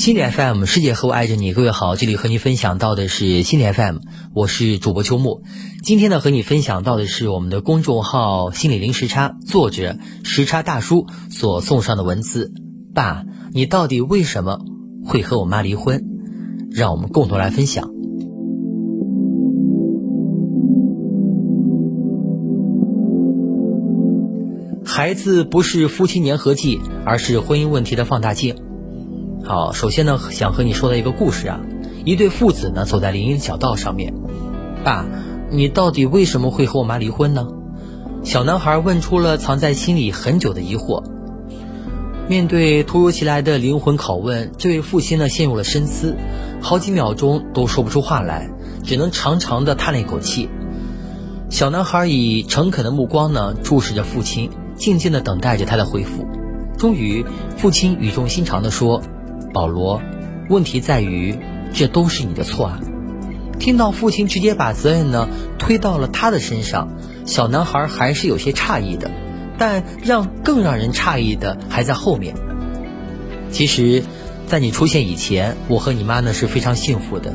[0.00, 3.98] 心理 FM，世界和我爱着你，各位好，这里和你分享到的是心理 FM，
[4.32, 5.42] 我是主播秋木。
[5.82, 12.50] 今天呢，和你分享到的是我们的公众号“心理零时差”作者时差大叔所送上的文字。
[12.94, 14.60] 爸，你到底为什么
[15.04, 16.02] 会和我妈离婚？
[16.70, 17.90] 让我们共同来分享。
[24.82, 28.56] 孩子不是夫妻粘合剂，而是婚姻问题的放大镜。
[29.42, 31.60] 好，首先呢，想和你说的一个故事啊，
[32.04, 34.14] 一对父子呢走在林荫小道上面，
[34.84, 35.04] 爸，
[35.50, 37.48] 你到底为什么会和我妈离婚呢？
[38.22, 41.02] 小男孩问出了藏在心里很久的疑惑。
[42.28, 46.14] 面对突如其来的灵魂拷问，这位父亲呢陷入了深思，
[46.60, 48.48] 好几秒钟都说不出话来，
[48.84, 50.48] 只能长长的叹了一口气。
[51.48, 56.24] 小男孩以诚恳的目光呢注视着父亲，静静的等待着他的回复。
[56.78, 57.24] 终于，
[57.56, 59.02] 父亲语重心长地说。
[59.52, 60.00] 保罗，
[60.48, 61.38] 问题在于，
[61.72, 62.80] 这都是你的错啊！
[63.58, 66.88] 听到父亲直接把责任呢推到了他的身上，
[67.26, 69.10] 小男孩还是有些诧异的。
[69.58, 72.34] 但让更让人诧异的还在后面。
[73.50, 74.02] 其实，
[74.46, 77.30] 在你出现以前，我和你妈呢是非常幸福的。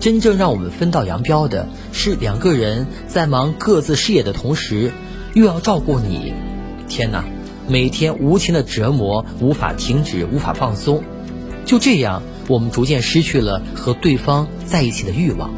[0.00, 4.90] 真正让我们分道扬镳的是两个人在忙各自事业的同时，
[5.34, 6.32] 又要照顾你。
[6.88, 7.26] 天哪，
[7.68, 11.02] 每天无情的折磨，无法停止，无法放松。
[11.70, 15.54] 就这样，我们逐渐失去了和对方在一起的欲望，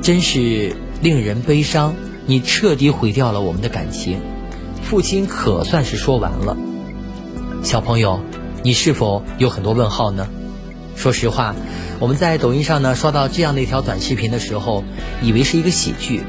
[0.00, 1.94] 真是令人悲伤。
[2.24, 4.22] 你彻底毁掉了我们的感情，
[4.82, 6.56] 父亲可算是说完了。
[7.62, 8.18] 小朋友，
[8.62, 10.26] 你是否有很多问号呢？
[10.96, 11.54] 说实话，
[12.00, 14.84] 我们在抖音上呢刷到这样的一条短视频的时候，
[15.20, 16.22] 以为是一个喜剧，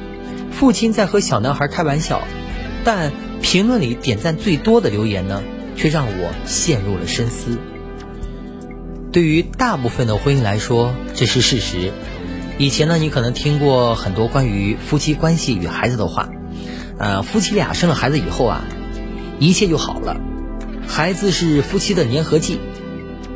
[0.52, 2.22] 父亲在和小男孩开玩笑，
[2.84, 5.42] 但评论里点赞最多的留言呢，
[5.78, 7.58] 却让我陷入了深思。
[9.16, 11.94] 对于大部分的婚姻来说，这是事实。
[12.58, 16.28] 以前呢，你可能听过很多关于夫妻关系与孩子的话，
[16.98, 18.66] 呃，夫妻俩生了孩子以后啊，
[19.40, 20.18] 一切就好了。
[20.86, 22.60] 孩子是夫妻的粘合剂，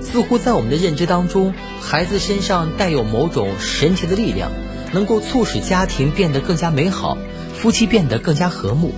[0.01, 4.51] 似乎在我们的认知当中，孩子身上带有某种神奇的力量，
[4.91, 7.17] 能够促使家庭变得更加美好，
[7.53, 8.94] 夫妻变得更加和睦。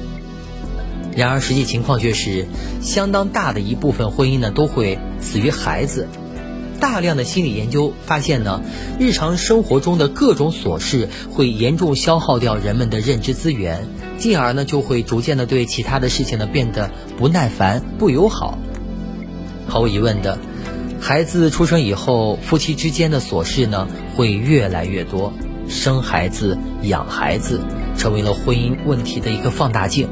[1.16, 2.48] 然而，实际情况却是，
[2.82, 6.08] 相当大的一部分婚姻呢，都会死于孩子。
[6.82, 8.62] 大量的心理研究发现呢，
[9.00, 13.88] 日常生活中的各种琐事会严重消耗掉人们的认知资源，
[14.18, 18.58] 进而呢就会逐渐的对其他的事情呢变得不耐烦、不友好。
[19.68, 20.40] 毫无疑问的，
[21.00, 23.88] 孩子出生以后，夫妻之间的琐事呢
[24.18, 25.32] 会越来越多，
[25.70, 27.62] 生孩子、养孩子
[27.96, 30.10] 成为了婚姻问题的一个放大镜。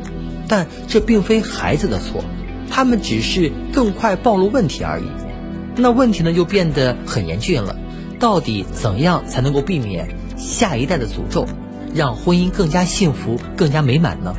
[0.47, 2.24] 但这并非孩子的错，
[2.69, 5.06] 他们只是更快暴露问题而已。
[5.81, 7.75] 那问题呢就变得很严峻了，
[8.19, 11.45] 到底怎样才能够避免下一代的诅咒，
[11.95, 14.35] 让婚姻更加幸福、更加美满呢？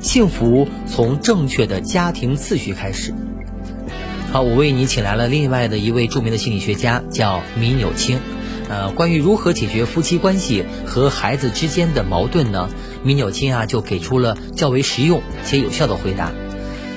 [0.00, 3.14] 幸福从正确的家庭次序开始。
[4.32, 8.18] 好，我为你请来了另外的一位著名的心理学家，叫米纽钦。
[8.68, 12.68] 呃，关于如何解决夫妻关系和孩子之间的矛盾呢？
[13.04, 16.32] 米纽钦啊就给出了较为实用且有效的回答。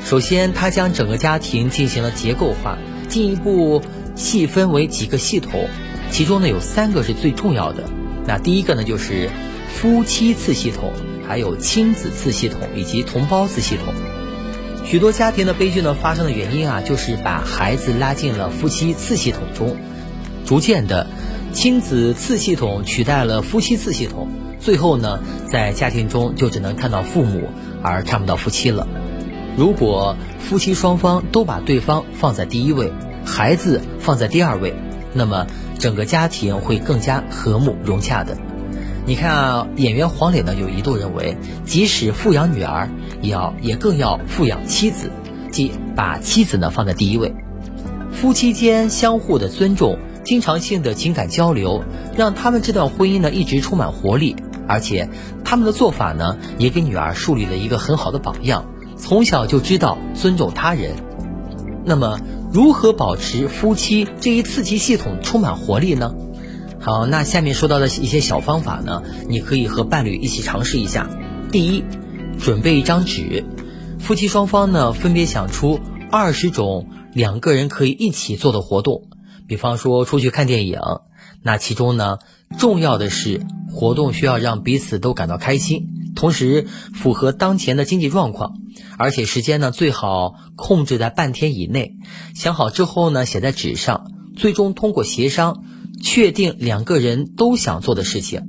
[0.05, 2.77] 首先，他将整个家庭进行了结构化，
[3.09, 3.81] 进一步
[4.13, 5.67] 细分为几个系统，
[6.11, 7.85] 其中呢有三个是最重要的。
[8.27, 9.31] 那第一个呢就是
[9.67, 10.93] 夫妻次系统，
[11.27, 13.95] 还有亲子次系统以及同胞次系统。
[14.85, 19.75] 许多家庭的悲剧呢发生的原因啊，就是把孩子拉进了夫妻次系统中，
[20.45, 21.07] 逐渐的，
[21.51, 24.27] 亲子次系统取代了夫妻次系统，
[24.59, 25.19] 最后呢，
[25.51, 27.49] 在家庭中就只能看到父母，
[27.81, 28.87] 而看不到夫妻了。
[29.57, 32.91] 如果夫妻双方都把对方放在第一位，
[33.23, 34.73] 孩子放在第二位，
[35.13, 35.47] 那么
[35.79, 38.37] 整个家庭会更加和睦融洽的。
[39.05, 42.89] 你看啊，演员黄磊呢有一度认为，即使富养女儿，
[43.21, 45.09] 也要也更要富养妻子，
[45.51, 47.33] 即把妻子呢放在第一位。
[48.11, 51.83] 夫妻间相互的尊重，经常性的情感交流，
[52.17, 54.35] 让他们这段婚姻呢一直充满活力，
[54.67, 55.07] 而且
[55.45, 58.65] 他们的做法呢也给女儿树立了一个很好的榜样。
[58.97, 60.95] 从小就知道尊重他人，
[61.85, 62.19] 那么
[62.51, 66.15] 如何保持夫妻这一刺激系统充满活力呢？
[66.79, 71.09] 好，那下面说到的一些小方法呢，你可以和伴侣一起尝试一下。
[71.51, 71.83] 第一，
[72.39, 73.43] 准备一张纸，
[73.99, 75.79] 夫妻双方呢分别想出
[76.11, 79.03] 二十种两个人可以一起做的活动，
[79.47, 80.79] 比方说出去看电影，
[81.45, 82.17] 那其中呢，
[82.57, 86.65] 重要的是活动需要让彼此都感到开心，同时
[86.95, 88.55] 符合当前的经济状况，
[88.97, 91.93] 而且时间呢最好控制在半天以内。
[92.33, 95.63] 想好之后呢，写在纸上，最终通过协商
[96.01, 98.41] 确定两个人都想做的事情。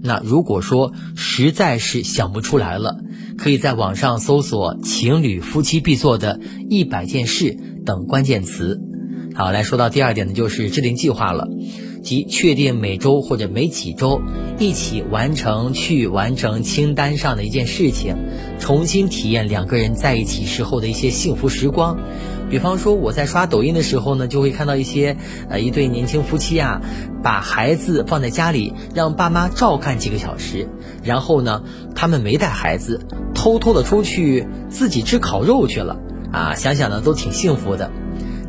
[0.00, 2.98] 那如果说实在是想不出来了，
[3.36, 6.38] 可以在网上搜索“情侣夫妻必做的
[6.70, 8.80] 一百件事”等关键词。
[9.34, 11.48] 好，来说到第二点呢，就是制定计划了。
[12.04, 14.20] 即确定每周或者每几周
[14.58, 18.16] 一起完成去完成清单上的一件事情，
[18.60, 21.98] 重新体验两个人在一起时候的一些幸福时光。
[22.50, 25.16] 比方说，我在刷抖音的时候呢，就会看到一些
[25.48, 26.82] 呃一对年轻夫妻啊，
[27.22, 30.68] 把孩子放在家里，让爸妈照看几个小时，
[31.02, 31.64] 然后呢，
[31.94, 33.00] 他们没带孩子，
[33.34, 35.96] 偷偷的出去自己吃烤肉去了
[36.30, 37.90] 啊，想想呢都挺幸福的。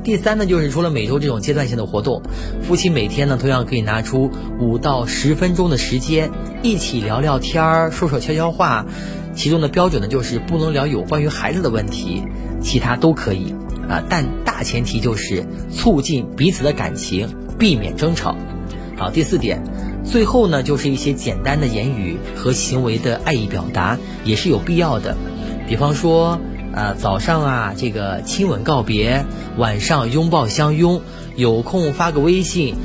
[0.05, 2.21] 第三呢，就是除了每周这种阶段性的活动，
[2.61, 4.29] 夫妻每天呢同样可以拿出
[4.59, 6.29] 五到十分钟的时间，
[6.61, 8.85] 一起聊聊天儿，说说悄悄话。
[9.33, 12.21] 其中的标准呢，就是不能聊有关于孩子的问题，
[12.61, 13.55] 其他都可以
[13.89, 14.03] 啊。
[14.07, 18.37] 但大前提就是促进彼此的感情，避免争吵。
[18.95, 19.63] 好，第四点，
[20.03, 25.17] 最后呢，就是一些简单的言语和行为的爱意表达也是有必要的，
[25.67, 26.39] 比方说。
[26.75, 29.23] 呃，早上啊，这个亲吻告别；
[29.57, 30.99] 晚上拥抱相拥；
[31.37, 32.75] 有空发个微信，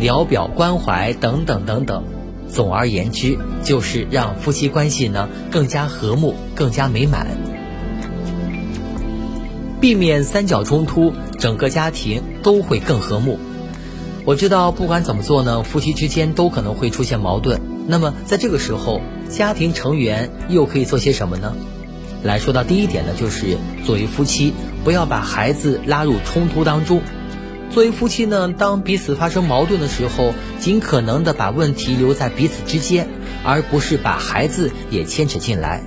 [0.00, 2.02] 聊表关怀等等等等。
[2.48, 7.28] 总而言之，就是让夫妻关系呢更加和睦、更加美满，
[9.80, 13.38] 避免三角冲突，整个家庭都会更和睦。
[14.24, 17.60] 我知道，不管怎么做呢，夫妻之间都可能会出现矛盾。
[17.86, 21.54] 那么，在这个时候，家庭成员又可以做些什么呢？
[22.26, 24.52] 来说到第一点呢，就是作为夫妻，
[24.84, 27.00] 不要把孩子拉入冲突当中。
[27.70, 33.08] 作为夫妻呢，当彼此发生矛盾的时候，尽可能的把问题留在彼此之间，
[33.44, 35.82] 而不是把孩子也牵扯进来。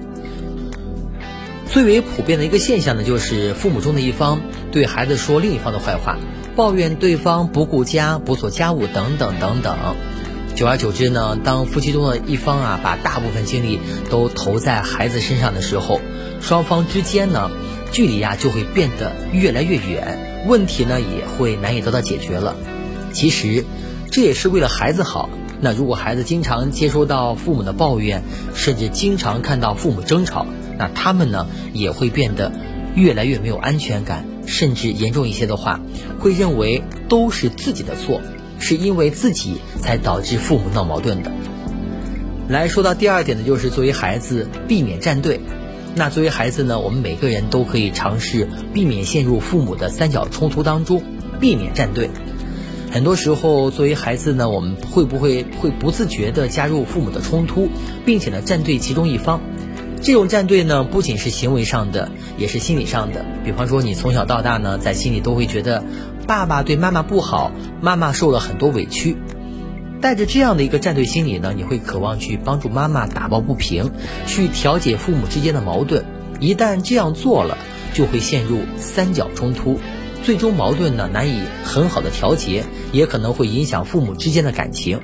[1.67, 4.41] 最为普遍的一个现象呢，就是父母中的一方
[4.71, 6.17] 对孩子说另一方的坏话，
[6.55, 9.77] 抱怨对方不顾家、不做家务等等等等。
[10.55, 16.01] 久而久之呢，当夫妻中的一方啊，把大部分精力都投在孩子身上的时候，
[16.41, 17.51] 双方之间呢，
[17.91, 22.55] 距离呀就会变得越来越远，问题呢也会难以得到解决了。
[23.11, 23.65] 其实，
[24.11, 25.29] 这也是为了孩子好。
[25.61, 28.23] 那如果孩子经常接收到父母的抱怨，
[28.55, 30.45] 甚至经常看到父母争吵，
[30.77, 32.51] 那他们呢也会变得
[32.95, 35.81] 越来越没有安全感，甚至严重一些的话，
[36.19, 38.21] 会认为都是自己的错，
[38.59, 41.31] 是因为自己才导致父母闹矛盾的。
[42.47, 45.41] 来说到第二点呢，就是作为孩子避免站队。
[45.95, 51.01] 那作为孩子呢，我们每个人都可以尝试避免陷入父母的三角冲突当中，
[51.39, 52.09] 避免站队。
[52.91, 57.67] 很多时候，作为孩子呢，我们会不会会不自觉地加入父母的冲突，
[58.05, 59.41] 并且呢站队其中一方？
[60.01, 63.25] 这种站队呢，不仅是行为上的，也是心理上的。
[63.43, 65.83] 比方说，你从小到大呢，在心里都会觉得
[66.25, 67.51] 爸爸对妈妈不好，
[67.81, 69.17] 妈妈受了很多委屈。
[70.01, 73.91] 带着这样的一个战队心理呢，你会渴望去帮助妈妈打抱不平，
[74.25, 76.05] 去调解父母之间的矛盾。
[76.39, 77.57] 一旦这样做了，
[77.93, 79.77] 就会陷入三角冲突，
[80.23, 82.63] 最终矛盾呢难以很好的调节，
[82.93, 85.01] 也可能会影响父母之间的感情。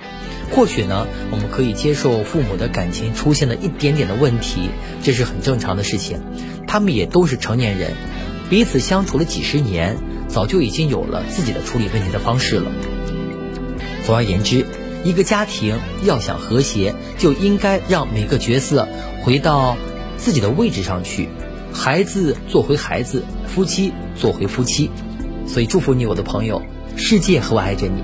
[0.52, 4.70] 或许呢，我们可以接受父母的感情出现了一点点的问题，
[5.04, 6.22] 这是很正常的事情。
[6.68, 7.92] 他们也都是成年人，
[8.50, 9.98] 彼此相处了几十年，
[10.30, 12.72] 早就已经有了自己的处理问题的方式了。
[14.06, 14.66] 总而言之。
[15.06, 18.88] 一个家庭要想和谐，就应该让每个角色
[19.22, 19.78] 回到
[20.18, 21.30] 自己的位置上去，
[21.72, 24.90] 孩子做回孩子，夫妻做回夫妻。
[25.46, 26.60] 所以祝福你，我的朋友，
[26.96, 28.02] 世界和我爱着你。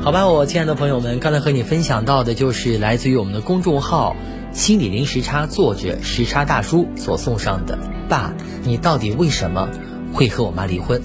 [0.00, 4.14] 好吧，我亲爱的朋友们，刚才和你分享到的就是来自于我们的公众号
[4.54, 7.76] “心理零时差”作者时差大叔所送上的。
[8.08, 9.68] 爸，你到底为什么？
[10.14, 11.02] 会和我妈离婚，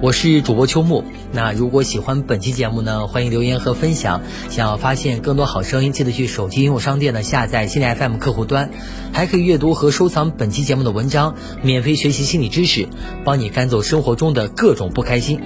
[0.00, 1.04] 我是主播秋木。
[1.30, 4.22] 那如果喜欢本期节目呢，欢迎留言和分享。
[4.48, 8.70] 想要发现更多好声音，记得去手机应用商店呢下载心理 FM 客户端，
[9.12, 12.88] 还可以阅读和收藏本期节目的文章，免费学习心理知识，
[13.24, 15.38] 帮你赶走生活中的各种不开心。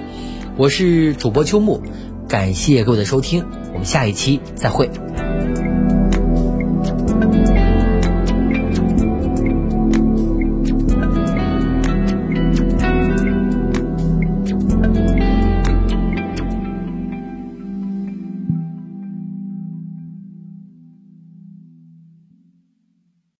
[0.55, 1.83] 我是主播秋木，
[2.29, 4.89] 感谢各位的收听，我们下一期再会。